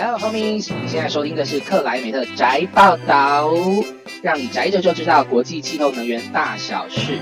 [0.00, 3.50] Hello homies，你现在收听的是克莱梅特宅报道，
[4.22, 7.18] 让你宅着就知道国际气候能源大小事。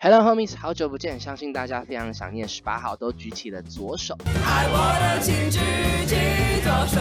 [0.00, 4.16] Hello homies，好久不见，相信大家非常想念十八号都举起了左手。
[4.46, 5.58] 爱我的请举
[6.06, 7.00] 起左手。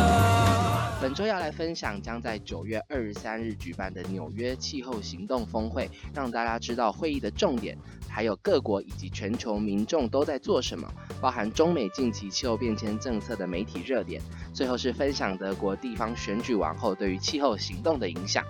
[0.99, 7.77] 本周要来分享将在九月二十三日举办的纽约气候行动峰会，让大家知道会议的重点，
[8.09, 10.91] 还有各国以及全球民众都在做什么，
[11.21, 14.20] 包含中美近期气候变迁政策的媒体热点，
[14.55, 18.44] 最后是分享德国地方选举完后对于气候行动的影响。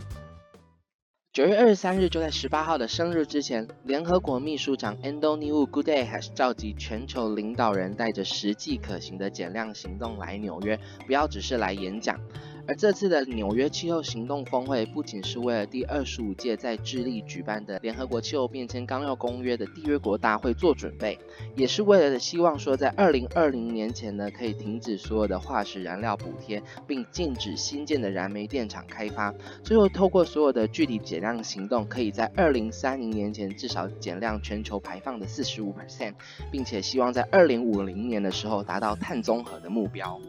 [1.38, 12.20] 九月二十三日，就在十八号的生日之前，联合国秘书长安东尼乌·古特雷斯召集全球领导人，带着实际可行的减量行动来纽约，不要只是来演讲。
[12.68, 21.18] 而这次的纽约气候行动峰会，不仅是为了第二十五届在智利举办的联合国气候变迁纲要公约的缔约国大会做准备，
[21.56, 29.34] 也是为了希望说在二零二零年前呢，可以停止所有的化石燃料补贴，并禁止新建的燃煤电厂开发。
[29.64, 36.16] 最后，透过所有的具体减量行动，可以在二零三零年前至少减量全球排放的四十五 percent，
[36.52, 40.20] 并且希望在二零五零年的时候达到碳中和的目标。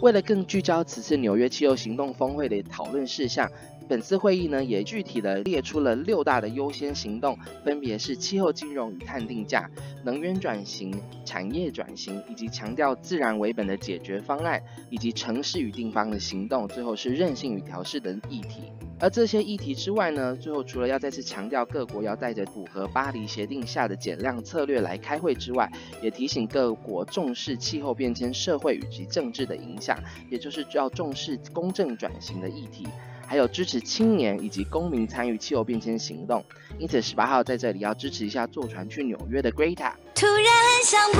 [0.00, 3.50] 为了更聚焦此次纽约气候行动峰会的讨论事项，
[3.88, 9.70] 本次会议呢也具体的列出了六大的优先行动，分别是气候金融与碳定价、
[10.04, 18.64] 能源转型、产业转型，以及强调自然为本的解决方案，以及城市与地方的行动，最后是韧性与调试等议题。
[19.00, 29.98] 而这些议题之外呢，最后除了要再次强调各国要带着符合巴黎协定下的减量策略来开会之外，也提醒各国重视气候变迁社会以及政治的影响，
[30.30, 32.86] 也就是要重视公正转型的议题，
[33.26, 36.42] 还有支持青年以及公民参与气候变迁行动。
[36.78, 39.92] 因此，十八号在这里要支持一下坐船去纽约的 Greta。
[40.14, 40.46] 突然
[40.84, 41.18] 想不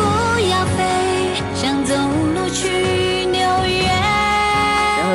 [0.49, 1.95] 要飞，想走
[2.35, 4.24] 路去纽约。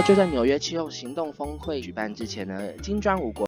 [0.08, 3.46] 就在纽约气候行动峰会举办之前呢，金砖五国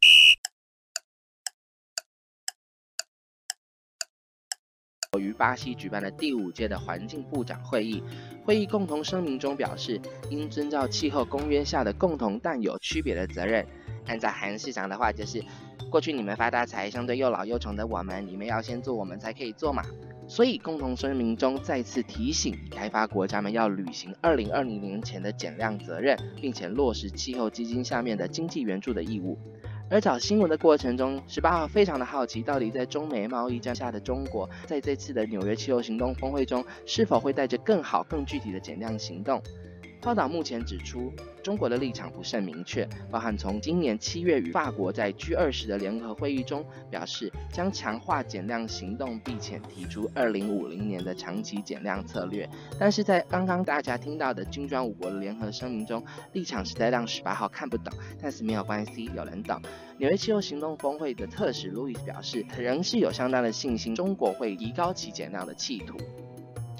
[5.20, 8.03] 于巴西举办了第五届的环境部长会议。
[8.46, 10.00] 会议共同声明中表示，
[10.30, 13.66] 应遵照气候公约下的共同但有区别的责任。
[14.06, 15.44] 按照韩市长的话，就是
[15.90, 19.84] 过去你们发大财，相对又老又穷的我们，你们要先做，我们才可以做嘛。
[20.28, 29.38] 所以，共同声明中再次提醒开发国家们要履行二零二零年前的减量责任，并且落实气候基金下面的经济援助的义务。
[29.90, 39.44] 而找新闻的过程中，十八号非常的好奇，到底在中美贸易战下的中国，在这次的纽约气候行动峰会中，是否会带着更好、更具体的减量行动？
[40.02, 41.14] 报道目前指出，
[41.44, 52.50] 中国的立场不甚明确，包含从今年七月与法国在 G 二十的联合会议中表示将强化减量行动，并且提出二零五零年的长期减量策略。
[52.80, 57.94] 但是在刚刚大家听到的金砖五国的联合声明中，立场实在让十八号看不懂。
[58.20, 59.62] 但是没有关系，有人懂。
[60.00, 65.96] 纽约气候行动峰会的特使路易斯表示，仍是有相当的信心，中国会提高其减量的企图。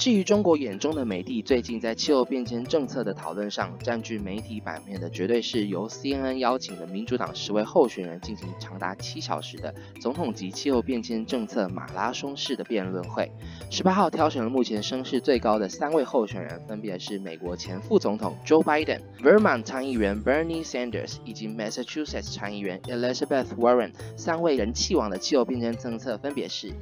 [0.02, 13.32] 至于中国眼中的美帝，最近在气候变迁政策的讨论上，占据媒体版面的绝对是由 CNN 邀请的民主党十位候选人进行长达七小时的总统级气候变迁政策马拉松式的辩论会。
[13.70, 23.92] 十八号挑选了目前声势最高的三位候选人，分别是美国前副总统 Joe Biden、Vermont 参议员 Bernie Sanders 以及 Massachusetts 参议员 Elizabeth Warren。
[24.18, 26.74] 三位人气王的气候变迁政策分别是。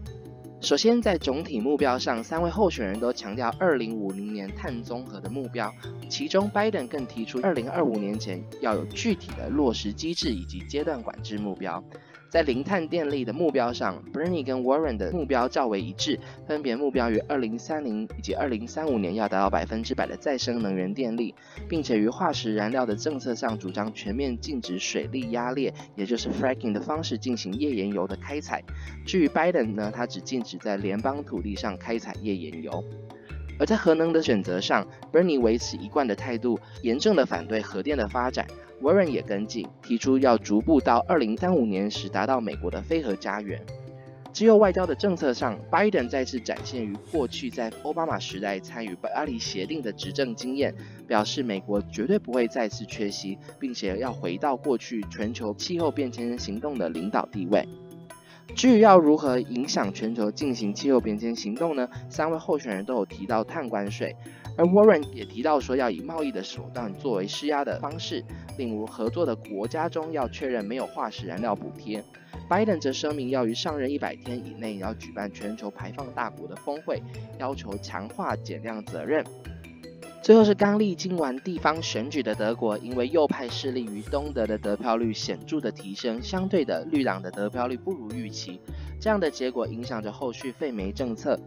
[0.61, 5.73] 首先，在总体目标上，三位候选人都强调二零五零年碳综合的目标。
[6.09, 11.81] 其中，拜登更提出二零二五年前要有具体的落实机制以及阶段管制目标。
[12.29, 21.33] 在零碳电力的目标上，Bernie 跟 Warren 的目标较为一致，分别目标于二零三零以及二零三五年要达到百分之百的再生能源电力，
[21.67, 28.63] 并且于化石燃料的政策上主张全面禁止水力压裂，也就是 fracking 的方式进行页岩油的开采。
[29.07, 32.83] 至于 Biden 呢，他只禁止在联邦土地上开采页岩油。
[33.59, 38.47] 而在核能的选择上，Bernie 维持一贯的态度，严正的反对核电的发展。
[38.81, 43.61] Warren 也跟进，提出要逐步到二零三五年时达到美国的非核家园。
[44.31, 50.73] 只有外交的政策上，拜登再次展现于过去在奥巴马时代参与巴黎协定的执政经验，
[51.07, 57.67] 表示美国绝对不会再次缺席，并且要回到过去全球气候变迁行动的领导地位。
[58.55, 61.87] 至于要如何影响全球进行气候变迁行动呢？
[62.09, 64.15] 三位候选人都有提到碳关税，
[64.57, 68.23] 而 Warren 也提到说要以贸易的手段作为施压的方式，
[68.57, 72.03] 例如合作的国家中要确认没有化石燃料补贴。
[72.49, 77.01] Biden 则声明要于上任一百天以内要举办全球排放大国的峰会，
[77.37, 79.23] 要求强化减量责任。
[80.21, 88.59] 最后是刚历经完地方选举的德国，因为右派势力于东德的得票率显著的提升，相对的绿党的得票率不如预期，
[88.99, 91.39] 这样的结果影响着后续废煤政策。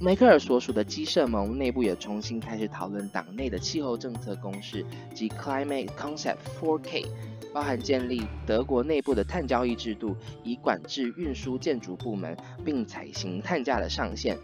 [0.00, 4.84] 梅克尔所属的基社盟内部也重新开始讨论党内的气候政策公式
[5.14, 7.06] 及 Climate Concept 4K，
[7.54, 14.36] 包含建立德国内部的碳交易制度，以管制运输建筑部门，并采行碳价的上限。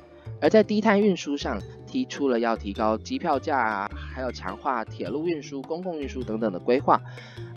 [0.43, 7.00] 而在低碳运输上，提出了要提高机票价啊，还有强化铁路运输、公共运输等等的规划。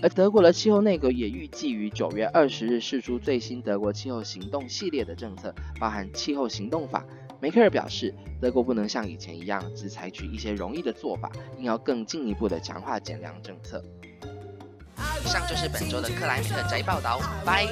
[0.04, 7.04] 而德国的气候内阁也预计于九月二十日释出最新德国气候行动系列的政策，包含气候行动法。
[7.42, 13.84] 梅克尔表示，德国不能像以前一样只采取一些容易的做法，应要更进一步的强化减量政策。
[15.24, 17.68] 以上就是本周的克莱米特宅报道，拜。